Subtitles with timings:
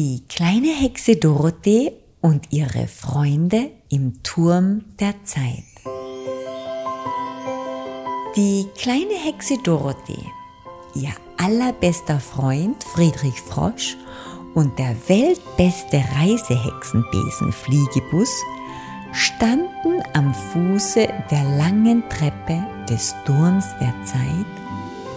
[0.00, 5.64] Die kleine Hexe Dorothee und ihre Freunde im Turm der Zeit.
[8.36, 10.24] Die kleine Hexe Dorothee,
[10.94, 13.96] ihr allerbester Freund Friedrich Frosch
[14.54, 18.30] und der weltbeste Reisehexenbesen Fliegebus
[19.10, 24.46] standen am Fuße der langen Treppe des Turms der Zeit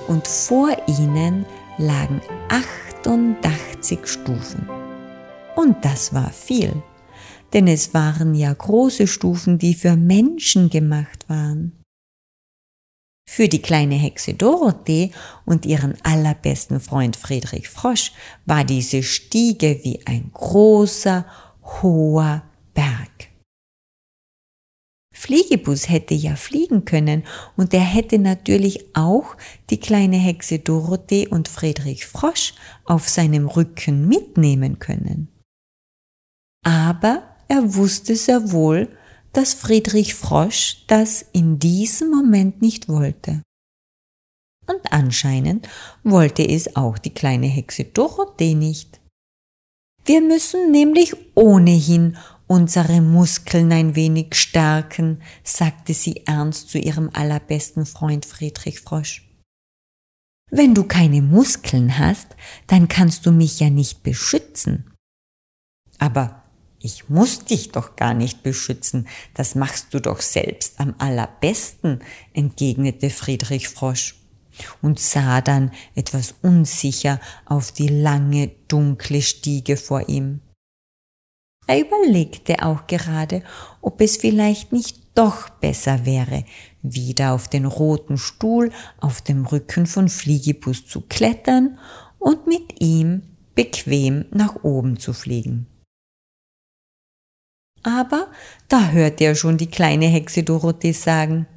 [0.07, 1.45] und vor ihnen
[1.77, 2.19] lagen
[3.05, 4.69] 88 Stufen.
[5.55, 6.81] Und das war viel,
[7.53, 11.73] denn es waren ja große Stufen, die für Menschen gemacht waren.
[13.27, 15.11] Für die kleine Hexe Dorothee
[15.45, 18.11] und ihren allerbesten Freund Friedrich Frosch
[18.45, 21.25] war diese Stiege wie ein großer,
[21.81, 23.10] hoher Berg.
[25.21, 27.23] Fliegebus hätte ja fliegen können
[27.55, 29.37] und er hätte natürlich auch
[29.69, 35.27] die kleine Hexe Dorothee und Friedrich Frosch auf seinem Rücken mitnehmen können.
[36.65, 38.87] Aber er wusste sehr wohl,
[39.31, 43.43] dass Friedrich Frosch das in diesem Moment nicht wollte.
[44.65, 45.69] Und anscheinend
[46.03, 48.99] wollte es auch die kleine Hexe Dorothee nicht.
[50.03, 52.17] Wir müssen nämlich ohnehin
[52.51, 59.25] unsere Muskeln ein wenig stärken, sagte sie ernst zu ihrem allerbesten Freund Friedrich Frosch.
[60.49, 62.35] Wenn du keine Muskeln hast,
[62.67, 64.91] dann kannst du mich ja nicht beschützen.
[65.97, 66.43] Aber
[66.81, 72.01] ich muss dich doch gar nicht beschützen, das machst du doch selbst am allerbesten,
[72.33, 74.17] entgegnete Friedrich Frosch
[74.81, 80.41] und sah dann etwas unsicher auf die lange, dunkle Stiege vor ihm.
[81.67, 83.43] Er überlegte auch gerade,
[83.81, 86.45] ob es vielleicht nicht doch besser wäre,
[86.81, 91.77] wieder auf den roten Stuhl auf dem Rücken von Fliegibus zu klettern
[92.17, 93.23] und mit ihm
[93.55, 95.67] bequem nach oben zu fliegen.
[97.83, 98.27] Aber
[98.67, 101.47] da hörte er schon die kleine Hexe Dorothee sagen,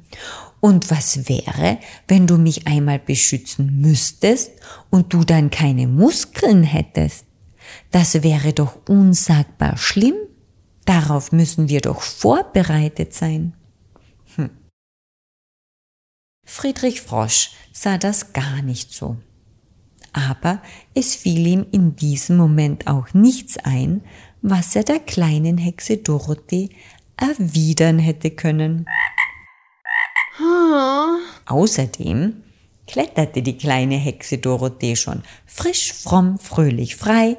[0.59, 1.77] und was wäre,
[2.07, 4.51] wenn du mich einmal beschützen müsstest
[4.89, 7.24] und du dann keine Muskeln hättest?
[7.91, 10.15] Das wäre doch unsagbar schlimm.
[10.85, 13.53] Darauf müssen wir doch vorbereitet sein.
[14.35, 14.51] Hm.
[16.45, 19.17] Friedrich Frosch sah das gar nicht so.
[20.13, 20.61] Aber
[20.93, 24.01] es fiel ihm in diesem Moment auch nichts ein,
[24.41, 26.69] was er der kleinen Hexe Dorothee
[27.17, 28.85] erwidern hätte können.
[31.45, 32.43] Außerdem
[32.87, 37.37] kletterte die kleine Hexe Dorothee schon frisch, fromm, fröhlich, frei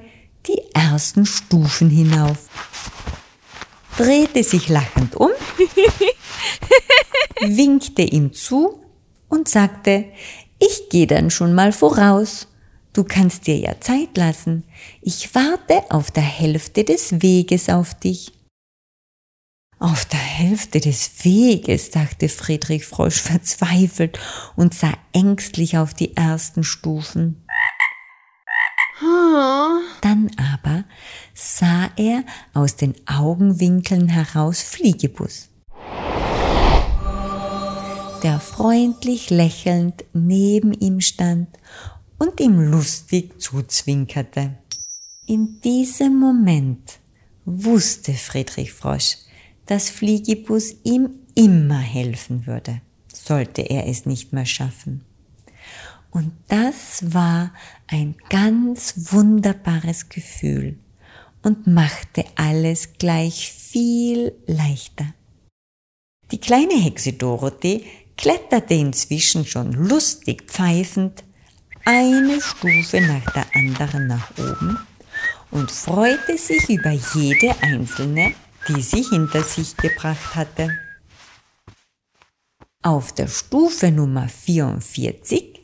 [0.48, 2.48] die ersten Stufen hinauf,
[3.96, 5.30] drehte sich lachend um,
[7.40, 8.80] winkte ihm zu
[9.28, 10.04] und sagte,
[10.58, 12.48] ich gehe dann schon mal voraus
[12.96, 14.64] Du kannst dir ja Zeit lassen.
[15.02, 18.32] Ich warte auf der Hälfte des Weges auf dich.
[19.78, 24.18] Auf der Hälfte des Weges, dachte Friedrich Frosch verzweifelt
[24.56, 27.45] und sah ängstlich auf die ersten Stufen.
[30.02, 30.84] Dann aber
[31.34, 32.24] sah er
[32.54, 35.48] aus den Augenwinkeln heraus Fliegebus,
[38.22, 41.48] der freundlich lächelnd neben ihm stand
[42.18, 44.58] und ihm lustig zuzwinkerte.
[45.26, 46.98] In diesem Moment
[47.44, 49.16] wusste Friedrich Frosch,
[49.66, 52.80] dass Fliegibus ihm immer helfen würde,
[53.12, 55.04] sollte er es nicht mehr schaffen.
[56.16, 57.52] Und das war
[57.88, 60.78] ein ganz wunderbares Gefühl
[61.42, 65.12] und machte alles gleich viel leichter.
[66.30, 67.84] Die kleine Hexe Dorothee
[68.16, 71.22] kletterte inzwischen schon lustig pfeifend
[71.84, 74.78] eine Stufe nach der anderen nach oben
[75.50, 78.32] und freute sich über jede einzelne,
[78.68, 80.70] die sie hinter sich gebracht hatte.
[82.82, 85.55] Auf der Stufe Nummer 44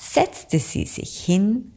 [0.00, 1.72] setzte sie sich hin,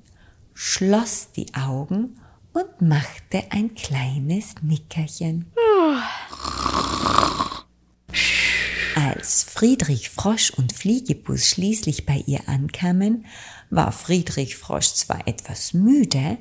[0.53, 2.19] schloss die Augen
[2.53, 5.51] und machte ein kleines Nickerchen.
[8.95, 13.25] Als Friedrich Frosch und Fliegebus schließlich bei ihr ankamen,
[13.69, 16.37] war Friedrich Frosch zwar etwas müde,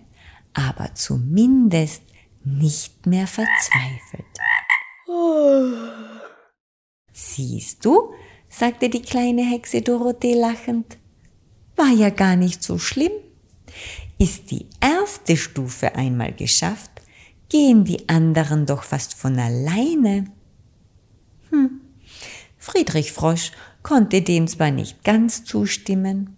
[0.55, 2.03] aber zumindest
[2.45, 4.25] nicht mehr verzweifelt.
[7.13, 8.13] Siehst du,
[8.49, 10.99] sagte die kleine Hexe Dorothee lachend,
[11.83, 13.13] war ja gar nicht so schlimm.
[14.19, 16.91] Ist die erste Stufe einmal geschafft,
[17.49, 20.27] gehen die anderen doch fast von alleine.
[21.51, 21.81] Hm.
[22.57, 23.51] Friedrich Frosch
[23.83, 26.37] konnte dem zwar nicht ganz zustimmen,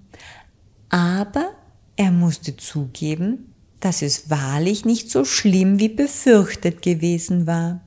[0.88, 1.50] aber
[1.96, 7.82] er musste zugeben, dass es wahrlich nicht so schlimm wie befürchtet gewesen war.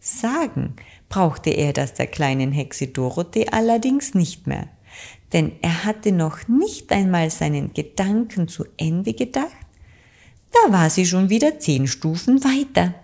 [0.00, 0.76] Sagen
[1.08, 4.68] brauchte er das der kleinen Hexe Dorothee allerdings nicht mehr,
[5.32, 9.56] denn er hatte noch nicht einmal seinen Gedanken zu Ende gedacht,
[10.52, 12.94] da war sie schon wieder zehn Stufen weiter.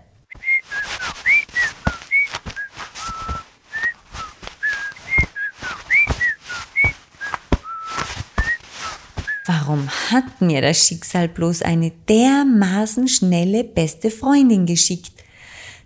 [9.45, 15.13] Warum hat mir das Schicksal bloß eine dermaßen schnelle beste Freundin geschickt?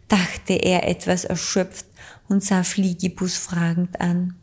[0.08, 1.86] dachte er etwas erschöpft
[2.28, 4.36] und sah Fliegibus fragend an.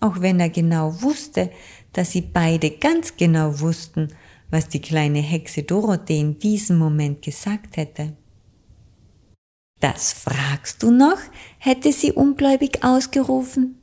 [0.00, 1.50] Auch wenn er genau wusste,
[1.92, 4.08] dass sie beide ganz genau wussten,
[4.50, 8.14] was die kleine Hexe Dorothee in diesem Moment gesagt hätte.
[9.80, 11.18] Das fragst du noch?
[11.58, 13.76] hätte sie ungläubig ausgerufen.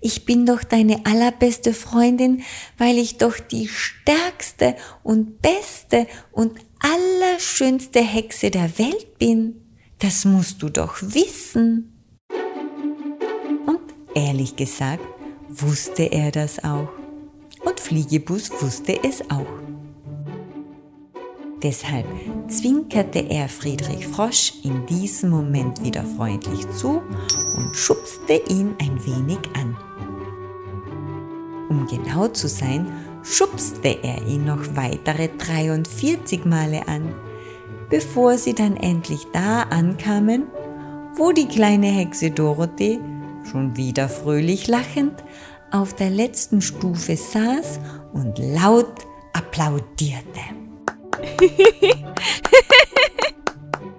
[0.00, 2.42] Ich bin doch deine allerbeste Freundin,
[2.76, 9.60] weil ich doch die stärkste und beste und allerschönste Hexe der Welt bin.
[9.98, 11.92] Das musst du doch wissen.
[13.66, 13.80] Und
[14.14, 15.04] ehrlich gesagt,
[15.60, 16.88] wusste er das auch.
[17.64, 19.46] Und Fliegebus wusste es auch.
[21.62, 22.06] Deshalb
[22.48, 27.02] zwinkerte er Friedrich Frosch in diesem Moment wieder freundlich zu
[27.56, 29.76] und schubste ihn ein wenig an.
[31.68, 37.14] Um genau zu sein, schubste er ihn noch weitere 43 Male an,
[37.88, 40.48] bevor sie dann endlich da ankamen,
[41.14, 42.98] wo die kleine Hexe Dorothee,
[43.50, 45.22] schon wieder fröhlich lachend,
[45.70, 47.80] auf der letzten Stufe saß
[48.12, 48.92] und laut
[49.32, 50.40] applaudierte.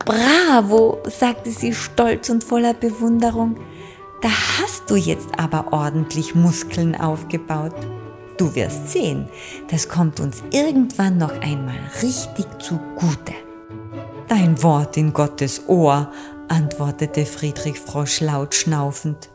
[0.06, 3.58] Bravo, sagte sie stolz und voller Bewunderung.
[4.22, 7.76] Da hast du jetzt aber ordentlich Muskeln aufgebaut.
[8.38, 9.28] Du wirst sehen,
[9.70, 13.34] das kommt uns irgendwann noch einmal richtig zugute.
[14.28, 16.12] Dein Wort in Gottes Ohr,
[16.48, 19.30] antwortete Friedrich Frosch laut schnaufend.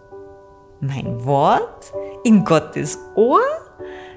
[0.81, 1.93] Mein Wort
[2.25, 3.41] in Gottes Ohr?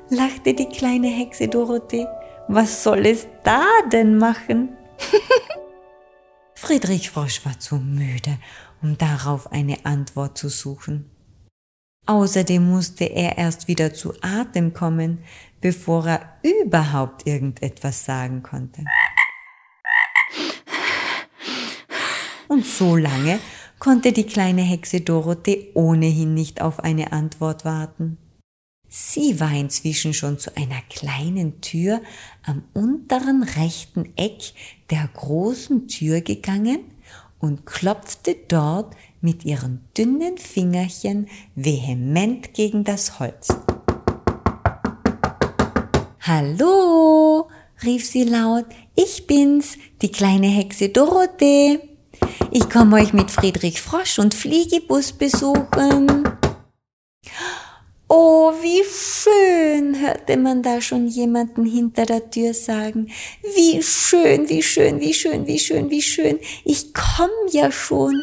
[0.09, 2.05] lachte die kleine Hexe Dorothee.
[2.47, 4.77] Was soll es da denn machen?
[6.55, 8.37] Friedrich Frosch war zu müde,
[8.81, 11.09] um darauf eine Antwort zu suchen.
[12.05, 15.23] Außerdem musste er erst wieder zu Atem kommen,
[15.61, 18.83] bevor er überhaupt irgendetwas sagen konnte.
[22.47, 23.39] Und so lange
[23.81, 28.19] konnte die kleine Hexe Dorothee ohnehin nicht auf eine Antwort warten.
[28.87, 31.99] Sie war inzwischen schon zu einer kleinen Tür
[32.45, 34.53] am unteren rechten Eck
[34.91, 36.81] der großen Tür gegangen
[37.39, 43.47] und klopfte dort mit ihren dünnen Fingerchen vehement gegen das Holz.
[46.19, 47.49] Hallo,
[47.83, 51.90] rief sie laut, ich bin's, die kleine Hexe Dorothee.
[52.53, 56.25] Ich komme euch mit Friedrich Frosch und Fliegebus besuchen.
[58.09, 63.09] Oh, wie schön, hörte man da schon jemanden hinter der Tür sagen.
[63.55, 66.39] Wie schön, wie schön, wie schön, wie schön, wie schön.
[66.65, 68.21] Ich komm ja schon.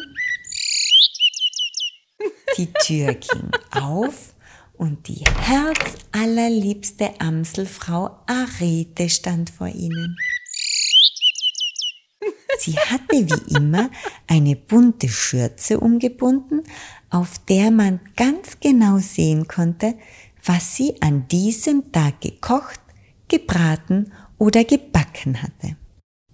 [2.55, 4.35] Die Tür ging auf
[4.77, 10.15] und die herzallerliebste Amselfrau Arete stand vor ihnen.
[12.69, 13.89] Sie hatte wie immer
[14.27, 16.61] eine bunte Schürze umgebunden,
[17.09, 19.95] auf der man ganz genau sehen konnte,
[20.45, 22.79] was sie an diesem Tag gekocht,
[23.27, 25.77] gebraten oder gebacken hatte.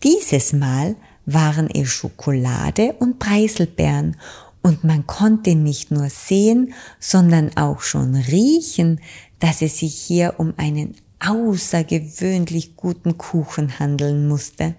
[0.04, 4.18] Dieses Mal waren es Schokolade und Preiselbeeren
[4.62, 9.00] und man konnte nicht nur sehen, sondern auch schon riechen,
[9.40, 14.76] dass es sich hier um einen außergewöhnlich guten Kuchen handeln musste.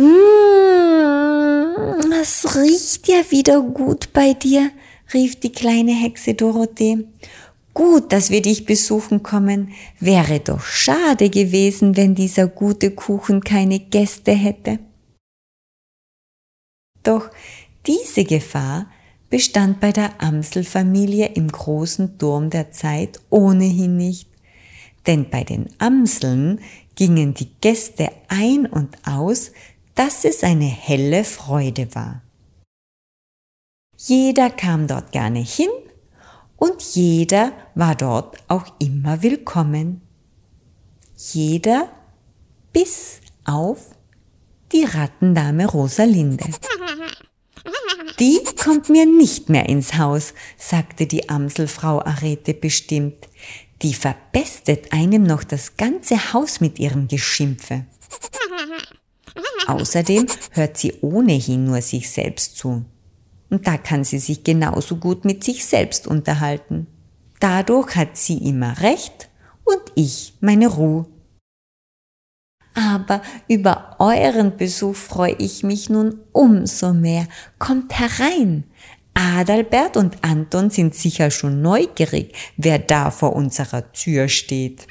[0.00, 1.76] Mmh,
[2.22, 4.70] es riecht ja wieder gut bei dir,
[5.12, 7.04] rief die kleine Hexe Dorothee.
[7.74, 9.74] Gut, dass wir dich besuchen kommen.
[9.98, 14.78] Wäre doch schade gewesen, wenn dieser gute Kuchen keine Gäste hätte.
[17.02, 17.28] Doch
[17.86, 18.86] diese Gefahr
[19.28, 24.30] bestand bei der Amselfamilie im großen Turm der Zeit ohnehin nicht.
[25.06, 26.60] Denn bei den Amseln
[26.94, 29.52] gingen die Gäste ein und aus
[30.00, 32.22] dass es eine helle Freude war.
[33.98, 35.68] Jeder kam dort gerne hin
[36.56, 40.00] und jeder war dort auch immer willkommen.
[41.18, 41.90] Jeder
[42.72, 43.94] bis auf
[44.72, 46.46] die Rattendame Rosalinde.
[48.18, 53.28] Die kommt mir nicht mehr ins Haus, sagte die Amselfrau Arete bestimmt.
[53.82, 57.84] die verpestet einem noch das ganze Haus mit ihrem Geschimpfe.
[59.70, 62.84] Außerdem hört sie ohnehin nur sich selbst zu.
[63.50, 66.86] Und da kann sie sich genauso gut mit sich selbst unterhalten.
[67.38, 69.28] Dadurch hat sie immer Recht
[69.64, 71.06] und ich meine Ruhe.
[72.74, 77.26] Aber über euren Besuch freue ich mich nun umso mehr.
[77.58, 78.64] Kommt herein.
[79.14, 84.86] Adalbert und Anton sind sicher schon neugierig, wer da vor unserer Tür steht.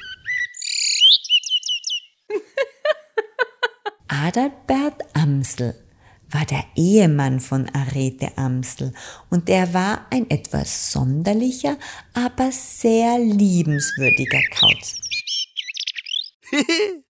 [4.12, 5.72] Adalbert Amsel
[6.30, 8.92] war der Ehemann von Arete Amsel
[9.30, 11.78] und er war ein etwas sonderlicher,
[12.12, 14.96] aber sehr liebenswürdiger Kauz.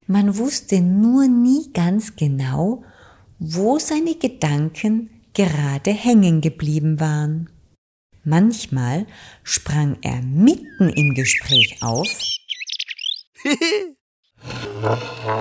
[0.06, 2.84] Man wusste nur nie ganz genau,
[3.38, 7.48] wo seine Gedanken gerade hängen geblieben waren.
[8.24, 9.06] Manchmal
[9.42, 12.08] sprang er mitten im Gespräch auf,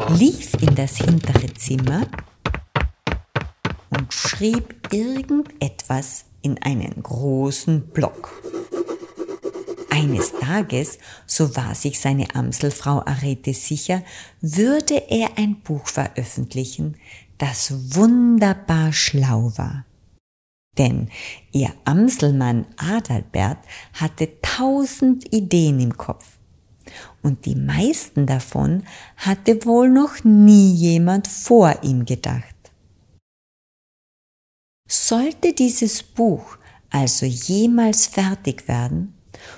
[0.09, 2.07] lief in das hintere Zimmer
[3.89, 8.31] und schrieb irgendetwas in einen großen Block.
[9.89, 14.03] Eines Tages, so war sich seine Amselfrau Arete sicher,
[14.39, 16.95] würde er ein Buch veröffentlichen,
[17.37, 19.85] das wunderbar schlau war.
[20.77, 21.09] Denn
[21.51, 23.57] ihr Amselmann Adalbert
[23.93, 26.38] hatte tausend Ideen im Kopf.
[27.21, 28.83] Und die meisten davon
[29.17, 32.55] hatte wohl noch nie jemand vor ihm gedacht.
[34.87, 36.57] Sollte dieses Buch
[36.89, 39.13] also jemals fertig werden,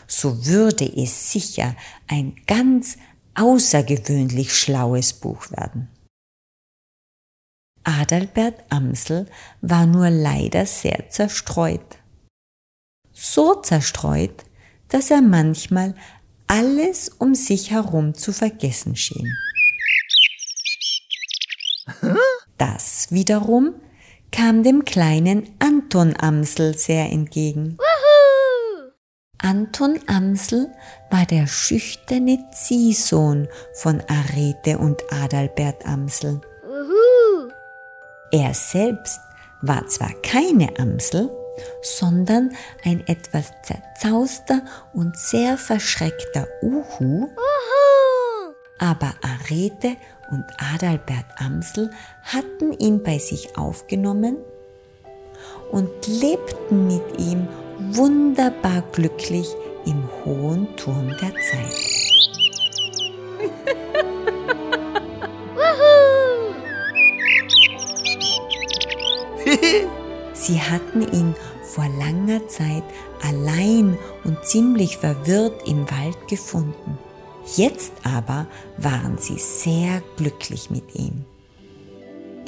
[0.08, 1.76] so würde es sicher
[2.08, 2.98] ein ganz
[3.36, 5.88] außergewöhnlich schlaues Buch werden.
[7.84, 9.28] Adalbert Amsel
[9.62, 11.98] war nur leider sehr zerstreut.
[13.14, 14.44] So zerstreut,
[14.90, 15.96] dass er manchmal
[16.52, 19.38] alles um sich herum zu vergessen schien.
[22.58, 23.76] Das wiederum
[24.34, 27.78] kam dem kleinen Anton Amsel sehr entgegen.
[29.38, 30.68] Anton Amsel
[31.10, 36.42] war der schüchterne Ziehsohn von Arete und Adalbert Amsel.
[38.34, 39.22] Er selbst
[39.62, 41.30] war zwar keine Amsel,
[41.82, 44.62] sondern ein etwas zerzauster
[44.94, 48.54] und sehr verschreckter Uhu, Uhu.
[48.80, 49.96] aber Arete
[50.32, 51.92] und Adalbert Amsel
[52.24, 54.38] hatten ihn bei sich aufgenommen
[55.72, 57.48] und lebten mit ihm
[57.80, 59.48] wunderbar glücklich
[59.86, 62.01] im hohen Turm der Zeit.
[70.42, 72.84] Sie hatten ihn vor langer Zeit
[73.22, 76.98] allein und ziemlich verwirrt im Wald gefunden.
[77.56, 81.26] Jetzt aber waren sie sehr glücklich mit ihm.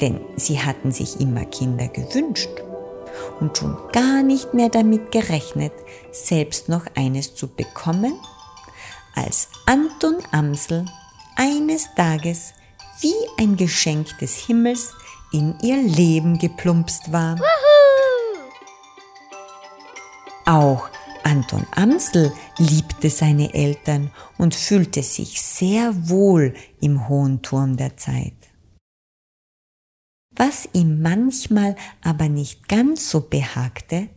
[0.00, 2.50] Denn sie hatten sich immer Kinder gewünscht
[3.38, 5.72] und schon gar nicht mehr damit gerechnet,
[6.10, 8.18] selbst noch eines zu bekommen,
[9.14, 10.84] als Anton Amsel
[11.36, 12.54] eines Tages
[13.00, 14.94] wie ein Geschenk des Himmels
[15.32, 17.36] in ihr Leben geplumpst war.
[20.46, 20.90] Auch
[21.22, 28.34] Anton Amsel liebte seine Eltern und fühlte sich sehr wohl im hohen Turm der Zeit.
[30.36, 34.08] Was ihm manchmal aber nicht ganz so behagte,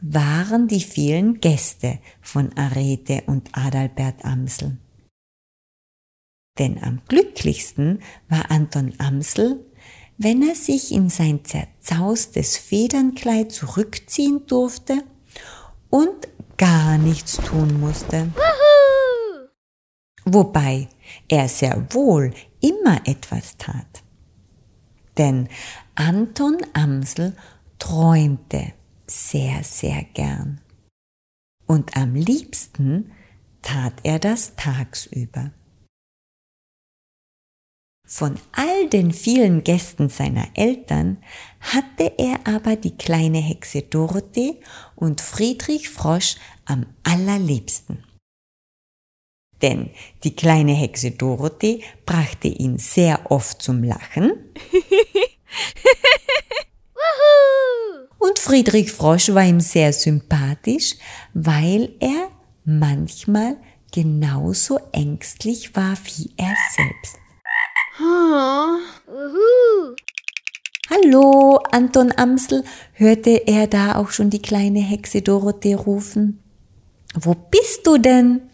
[0.00, 4.78] waren die vielen Gäste von Arete und Adalbert Amsel.
[6.58, 9.66] Denn am glücklichsten war Anton Amsel,
[10.16, 15.02] wenn er sich in sein zerzaustes Federnkleid zurückziehen durfte
[15.94, 18.28] und gar nichts tun musste.
[18.34, 19.48] Woohoo!
[20.24, 20.88] Wobei
[21.28, 24.02] er sehr wohl immer etwas tat.
[25.18, 25.48] Denn
[25.94, 27.36] Anton Amsel
[27.78, 28.72] träumte
[29.06, 30.60] sehr, sehr gern.
[31.66, 33.12] Und am liebsten
[33.62, 35.52] tat er das tagsüber.
[38.06, 41.16] Von all den vielen Gästen seiner Eltern
[41.60, 44.60] hatte er aber die kleine Hexe Dorothee
[44.94, 48.04] und Friedrich Frosch am allerliebsten.
[49.62, 49.88] Denn
[50.22, 54.32] die kleine Hexe Dorothee brachte ihn sehr oft zum Lachen.
[58.18, 60.96] und Friedrich Frosch war ihm sehr sympathisch,
[61.32, 62.28] weil er
[62.66, 63.56] manchmal
[63.92, 67.23] genauso ängstlich war wie er selbst.
[70.90, 76.42] Hallo, Anton Amsel, hörte er da auch schon die kleine Hexe Dorothee rufen.
[77.14, 78.50] Wo bist du denn?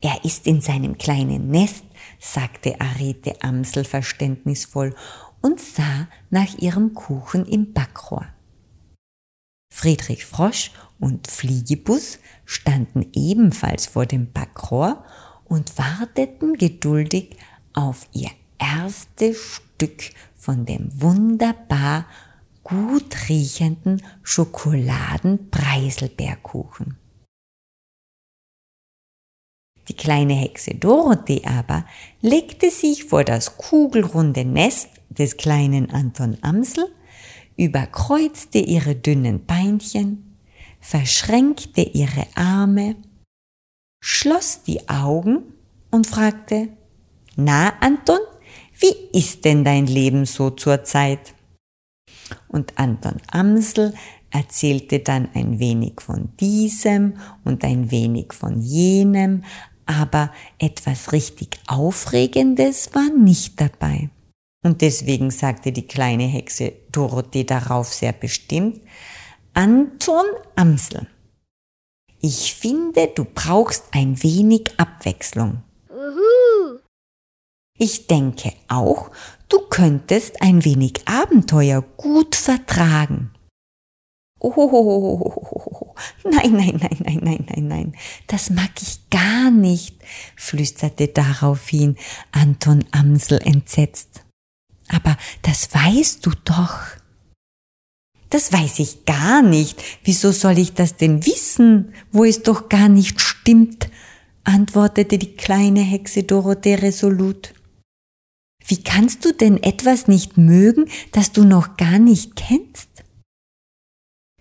[0.00, 1.84] Er ist in seinem kleinen Nest,
[2.18, 4.94] sagte Arete Amsel verständnisvoll
[5.42, 8.26] und sah nach ihrem Kuchen im Backrohr.
[9.70, 15.04] Friedrich Frosch und Fliegebus standen ebenfalls vor dem Backrohr
[15.44, 17.36] und warteten geduldig
[17.74, 22.06] auf ihr erstes Stück von dem wunderbar
[22.62, 26.96] gut riechenden Schokoladenpreiselbeerkuchen.
[29.88, 31.86] Die kleine Hexe Dorothee aber
[32.20, 36.88] legte sich vor das kugelrunde Nest des kleinen Anton Amsel,
[37.56, 40.36] überkreuzte ihre dünnen Beinchen,
[40.80, 42.96] verschränkte ihre Arme,
[44.00, 45.42] schloss die Augen
[45.90, 46.68] und fragte,
[47.36, 48.18] Na, Anton,
[48.78, 51.34] wie ist denn dein Leben so zur Zeit?
[52.48, 53.94] Und Anton Amsel
[54.30, 57.14] erzählte dann ein wenig von diesem
[57.44, 59.44] und ein wenig von jenem,
[59.86, 64.10] aber etwas richtig Aufregendes war nicht dabei.
[64.64, 68.80] Und deswegen sagte die kleine Hexe Dorothee darauf sehr bestimmt,
[69.54, 71.06] Anton Amsel,
[72.20, 75.62] ich finde, du brauchst ein wenig Abwechslung.
[77.78, 79.10] Ich denke auch,
[79.48, 83.30] du könntest ein wenig Abenteuer gut vertragen.
[84.38, 89.96] Oh, nein, nein, nein, nein, nein, nein, nein, das mag ich gar nicht,
[90.36, 91.96] flüsterte daraufhin
[92.32, 94.22] Anton Amsel entsetzt.
[94.88, 96.78] Aber das weißt du doch.
[98.30, 99.82] Das weiß ich gar nicht.
[100.04, 103.88] Wieso soll ich das denn wissen, wo es doch gar nicht stimmt?
[104.44, 107.52] antwortete die kleine Hexe Dorothee resolut.
[108.66, 112.88] Wie kannst du denn etwas nicht mögen, das du noch gar nicht kennst?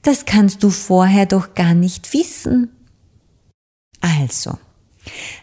[0.02, 2.72] Das kannst du vorher doch gar nicht wissen.
[4.02, 4.58] Also,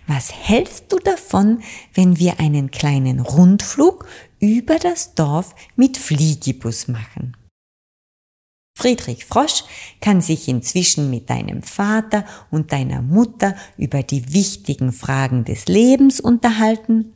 [0.06, 1.62] was hältst du davon,
[1.94, 4.06] wenn wir einen kleinen Rundflug
[4.40, 7.36] über das Dorf mit Fliegibus machen?
[8.76, 9.64] Friedrich Frosch
[10.00, 16.18] kann sich inzwischen mit deinem Vater und deiner Mutter über die wichtigen Fragen des Lebens
[16.20, 17.12] unterhalten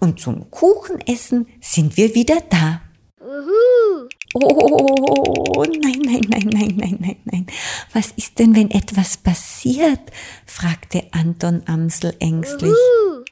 [0.00, 2.82] und zum Kuchenessen sind wir wieder da.
[3.20, 4.08] Uhu.
[4.34, 7.46] Oh, nein, nein, nein, nein, nein, nein, nein.
[7.92, 10.00] Was ist denn, wenn etwas passiert?
[10.44, 12.70] fragte Anton Amsel ängstlich.
[12.70, 13.24] Uhu.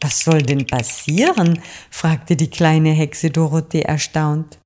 [0.00, 1.60] Was soll denn passieren?
[1.90, 4.58] fragte die kleine Hexe Dorothee erstaunt.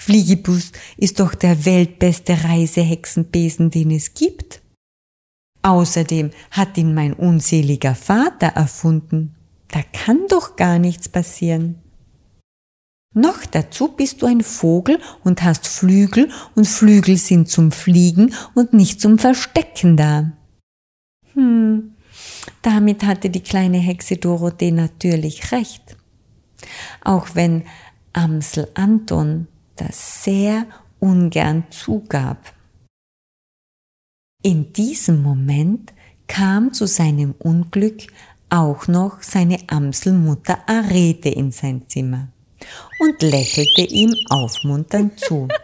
[0.00, 4.60] Fliegibus ist doch der weltbeste Reisehexenbesen, den es gibt.
[5.62, 9.35] Außerdem hat ihn mein unseliger Vater erfunden.
[9.68, 11.76] Da kann doch gar nichts passieren.
[13.14, 18.74] Noch dazu bist du ein Vogel und hast Flügel und Flügel sind zum Fliegen und
[18.74, 20.32] nicht zum Verstecken da.
[21.32, 21.94] Hm,
[22.60, 25.96] damit hatte die kleine Hexe Dorothee natürlich recht.
[27.02, 27.64] Auch wenn
[28.12, 30.66] Amsel Anton das sehr
[31.00, 32.52] ungern zugab.
[34.42, 35.92] In diesem Moment
[36.26, 38.08] kam zu seinem Unglück
[38.50, 42.28] auch noch seine Amselmutter Arete in sein Zimmer
[43.00, 45.48] und lächelte ihm aufmunternd zu.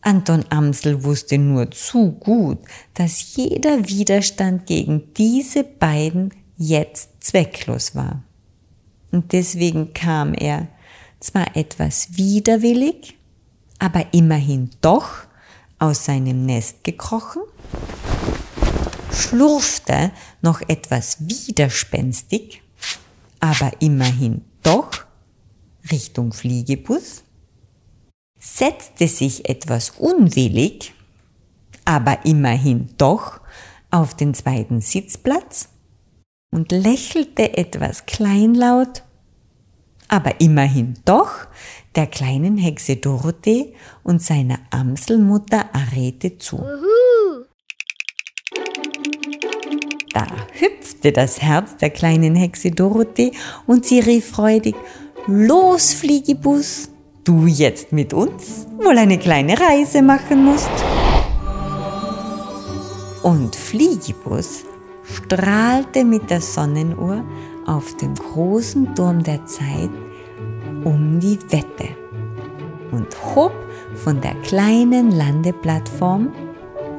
[0.00, 2.58] Anton Amsel wusste nur zu gut,
[2.94, 8.22] dass jeder Widerstand gegen diese beiden jetzt zwecklos war.
[9.10, 10.68] Und deswegen kam er,
[11.20, 13.16] zwar etwas widerwillig,
[13.78, 15.08] aber immerhin doch
[15.78, 17.42] aus seinem Nest gekrochen,
[19.18, 22.62] schlurfte noch etwas widerspenstig,
[23.40, 24.90] aber immerhin doch
[25.90, 27.22] Richtung Fliegebus,
[28.38, 30.94] setzte sich etwas unwillig,
[31.84, 33.40] aber immerhin doch
[33.90, 35.68] auf den zweiten Sitzplatz
[36.50, 39.02] und lächelte etwas kleinlaut
[40.08, 41.30] aber immerhin doch
[41.94, 46.64] der kleinen Hexe Dorothee und seiner Amselmutter Arete zu.
[50.12, 53.32] Da hüpfte das Herz der kleinen Hexe Dorothee
[53.66, 54.74] und sie rief freudig,
[55.26, 56.88] Los, Fliegibus,
[57.24, 60.70] du jetzt mit uns wohl eine kleine Reise machen musst.
[63.22, 64.64] Und Fliegibus
[65.04, 67.22] strahlte mit der Sonnenuhr
[67.66, 69.90] auf dem großen Turm der Zeit
[70.84, 71.88] um die Wette
[72.90, 73.52] und hob
[73.94, 76.32] von der kleinen Landeplattform,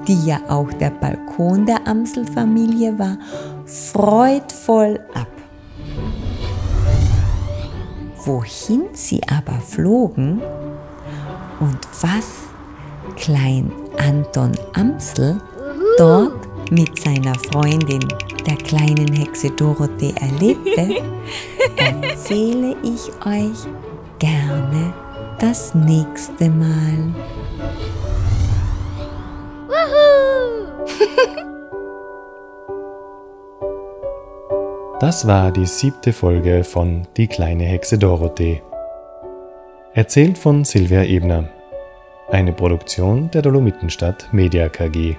[0.09, 3.17] die ja auch der Balkon der Amselfamilie war,
[3.65, 5.27] freudvoll ab.
[8.25, 10.41] Wohin sie aber flogen
[11.59, 12.49] und was
[13.15, 15.39] Klein Anton Amsel
[15.97, 18.05] dort mit seiner Freundin,
[18.45, 21.01] der kleinen Hexe Dorothee, erlebte,
[21.77, 23.67] erzähle ich euch
[24.17, 24.93] gerne
[25.39, 27.13] das nächste Mal.
[34.99, 38.61] Das war die siebte Folge von Die kleine Hexe Dorothee.
[39.93, 41.47] Erzählt von Silvia Ebner.
[42.29, 45.15] Eine Produktion der Dolomitenstadt Media KG.